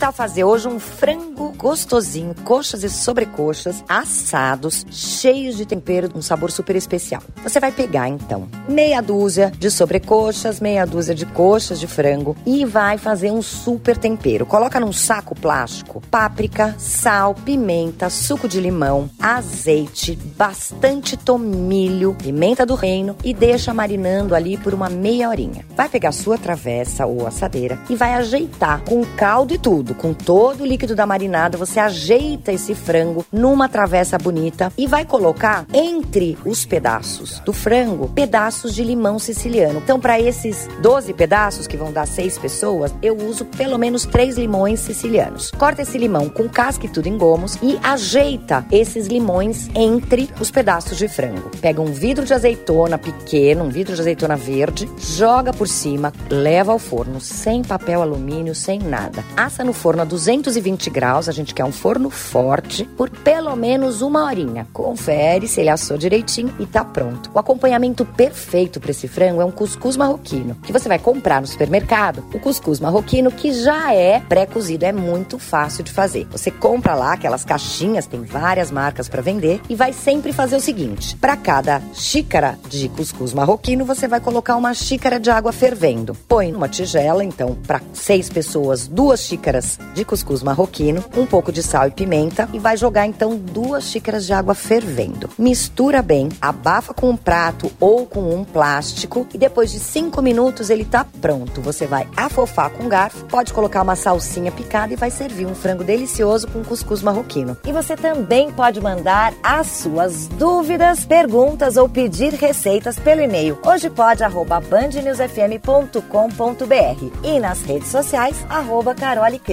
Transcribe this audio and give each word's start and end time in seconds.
tal 0.00 0.12
fazer 0.14 0.44
hoje 0.44 0.66
um 0.66 0.80
frango 0.80 1.52
gostosinho, 1.58 2.34
coxas 2.42 2.82
e 2.82 2.88
sobrecoxas 2.88 3.84
assados, 3.86 4.86
cheios 4.90 5.58
de 5.58 5.66
tempero, 5.66 6.08
um 6.14 6.22
sabor 6.22 6.50
super 6.50 6.74
especial. 6.74 7.22
Você 7.42 7.60
vai 7.60 7.70
pegar 7.70 8.08
então 8.08 8.48
meia 8.66 9.02
dúzia 9.02 9.52
de 9.58 9.70
sobrecoxas, 9.70 10.58
meia 10.58 10.86
dúzia 10.86 11.14
de 11.14 11.26
coxas 11.26 11.78
de 11.78 11.86
frango 11.86 12.34
e 12.46 12.64
vai 12.64 12.96
fazer 12.96 13.30
um 13.30 13.42
super 13.42 13.94
tempero. 13.98 14.46
Coloca 14.46 14.80
num 14.80 14.90
saco 14.90 15.34
plástico 15.34 16.00
páprica, 16.10 16.74
sal, 16.78 17.34
pimenta, 17.34 18.08
suco 18.08 18.48
de 18.48 18.58
limão, 18.58 19.10
azeite, 19.20 20.16
bastante 20.16 21.14
tomilho, 21.14 22.14
pimenta 22.14 22.64
do 22.64 22.74
reino 22.74 23.14
e 23.22 23.34
deixa 23.34 23.74
marinando 23.74 24.34
ali 24.34 24.56
por 24.56 24.72
uma 24.72 24.88
meia 24.88 25.28
horinha. 25.28 25.66
Vai 25.76 25.90
pegar 25.90 26.12
sua 26.12 26.38
travessa 26.38 27.04
ou 27.04 27.26
assadeira 27.26 27.78
e 27.90 27.94
vai 27.94 28.14
ajeitar 28.14 28.82
com 28.84 29.04
caldo 29.04 29.52
e 29.52 29.58
tudo 29.58 29.89
com 29.94 30.12
todo 30.12 30.62
o 30.62 30.66
líquido 30.66 30.94
da 30.94 31.06
marinada, 31.06 31.58
você 31.58 31.80
ajeita 31.80 32.52
esse 32.52 32.74
frango 32.74 33.24
numa 33.32 33.68
travessa 33.68 34.18
bonita 34.18 34.72
e 34.76 34.86
vai 34.86 35.04
colocar 35.04 35.66
entre 35.72 36.36
os 36.44 36.64
pedaços 36.64 37.40
do 37.40 37.52
frango 37.52 38.08
pedaços 38.08 38.74
de 38.74 38.82
limão 38.82 39.18
siciliano. 39.18 39.80
Então, 39.82 39.98
para 40.00 40.20
esses 40.20 40.68
12 40.80 41.12
pedaços 41.14 41.66
que 41.66 41.76
vão 41.76 41.92
dar 41.92 42.06
seis 42.06 42.38
pessoas, 42.38 42.94
eu 43.02 43.16
uso 43.16 43.44
pelo 43.44 43.78
menos 43.78 44.04
três 44.04 44.36
limões 44.36 44.80
sicilianos. 44.80 45.50
Corta 45.52 45.82
esse 45.82 45.98
limão 45.98 46.28
com 46.28 46.48
casca 46.48 46.86
e 46.86 46.88
tudo 46.88 47.08
em 47.08 47.16
gomos 47.16 47.56
e 47.62 47.78
ajeita 47.82 48.64
esses 48.70 49.06
limões 49.06 49.68
entre 49.74 50.28
os 50.40 50.50
pedaços 50.50 50.98
de 50.98 51.08
frango. 51.08 51.50
Pega 51.60 51.80
um 51.80 51.92
vidro 51.92 52.24
de 52.24 52.34
azeitona 52.34 52.98
pequeno, 52.98 53.64
um 53.64 53.68
vidro 53.68 53.94
de 53.94 54.00
azeitona 54.00 54.36
verde, 54.36 54.88
joga 54.98 55.52
por 55.52 55.68
cima, 55.68 56.12
leva 56.28 56.72
ao 56.72 56.78
forno 56.78 57.20
sem 57.20 57.62
papel 57.62 58.02
alumínio, 58.02 58.54
sem 58.54 58.78
nada. 58.78 59.24
Assa 59.36 59.64
no 59.64 59.72
forno 59.80 60.02
a 60.02 60.04
220 60.04 60.90
graus, 60.90 61.26
a 61.26 61.32
gente 61.32 61.54
quer 61.54 61.64
um 61.64 61.72
forno 61.72 62.10
forte, 62.10 62.84
por 62.84 63.08
pelo 63.08 63.56
menos 63.56 64.02
uma 64.02 64.24
horinha. 64.24 64.68
Confere 64.74 65.48
se 65.48 65.58
ele 65.58 65.70
assou 65.70 65.96
direitinho 65.96 66.54
e 66.60 66.66
tá 66.66 66.84
pronto. 66.84 67.30
O 67.32 67.38
acompanhamento 67.38 68.04
perfeito 68.04 68.78
para 68.78 68.90
esse 68.90 69.08
frango 69.08 69.40
é 69.40 69.44
um 69.44 69.50
cuscuz 69.50 69.96
marroquino, 69.96 70.54
que 70.56 70.72
você 70.72 70.86
vai 70.86 70.98
comprar 70.98 71.40
no 71.40 71.46
supermercado. 71.46 72.22
O 72.34 72.38
cuscuz 72.38 72.78
marroquino 72.78 73.32
que 73.32 73.54
já 73.54 73.94
é 73.94 74.20
pré-cozido, 74.20 74.84
é 74.84 74.92
muito 74.92 75.38
fácil 75.38 75.82
de 75.82 75.92
fazer. 75.92 76.26
Você 76.30 76.50
compra 76.50 76.94
lá 76.94 77.14
aquelas 77.14 77.42
caixinhas, 77.42 78.06
tem 78.06 78.22
várias 78.22 78.70
marcas 78.70 79.08
para 79.08 79.22
vender 79.22 79.62
e 79.66 79.74
vai 79.74 79.94
sempre 79.94 80.30
fazer 80.30 80.56
o 80.56 80.60
seguinte: 80.60 81.16
para 81.16 81.38
cada 81.38 81.80
xícara 81.94 82.58
de 82.68 82.90
cuscuz 82.90 83.32
marroquino, 83.32 83.86
você 83.86 84.06
vai 84.06 84.20
colocar 84.20 84.56
uma 84.56 84.74
xícara 84.74 85.18
de 85.18 85.30
água 85.30 85.52
fervendo. 85.52 86.14
Põe 86.28 86.52
numa 86.52 86.68
tigela, 86.68 87.24
então, 87.24 87.56
para 87.66 87.80
seis 87.94 88.28
pessoas, 88.28 88.86
duas 88.86 89.20
xícaras 89.20 89.69
de 89.94 90.04
cuscuz 90.04 90.42
marroquino, 90.42 91.04
um 91.16 91.26
pouco 91.26 91.52
de 91.52 91.62
sal 91.62 91.88
e 91.88 91.90
pimenta 91.90 92.48
e 92.52 92.58
vai 92.58 92.76
jogar 92.76 93.06
então 93.06 93.36
duas 93.36 93.84
xícaras 93.84 94.26
de 94.26 94.32
água 94.32 94.54
fervendo. 94.54 95.30
Mistura 95.38 96.02
bem, 96.02 96.28
abafa 96.40 96.92
com 96.92 97.10
um 97.10 97.16
prato 97.16 97.70
ou 97.80 98.06
com 98.06 98.34
um 98.34 98.44
plástico 98.44 99.26
e 99.32 99.38
depois 99.38 99.70
de 99.70 99.78
cinco 99.78 100.20
minutos 100.20 100.70
ele 100.70 100.84
tá 100.84 101.06
pronto. 101.20 101.60
Você 101.60 101.86
vai 101.86 102.08
afofar 102.16 102.70
com 102.70 102.88
garfo, 102.88 103.24
pode 103.26 103.52
colocar 103.52 103.82
uma 103.82 103.96
salsinha 103.96 104.52
picada 104.52 104.92
e 104.92 104.96
vai 104.96 105.10
servir 105.10 105.46
um 105.46 105.54
frango 105.54 105.84
delicioso 105.84 106.46
com 106.48 106.62
cuscuz 106.62 107.02
marroquino. 107.02 107.56
E 107.66 107.72
você 107.72 107.96
também 107.96 108.52
pode 108.52 108.80
mandar 108.80 109.32
as 109.42 109.66
suas 109.66 110.28
dúvidas, 110.28 111.04
perguntas 111.04 111.76
ou 111.76 111.88
pedir 111.88 112.34
receitas 112.34 112.98
pelo 112.98 113.20
e-mail 113.20 113.58
hoje 113.64 113.88
pode 113.88 114.22
arroba 114.22 114.60
bandnewsfm.com.br 114.60 117.10
e 117.22 117.38
nas 117.38 117.62
redes 117.62 117.88
sociais 117.88 118.44
arroba 118.48 118.94
Carole 118.94 119.38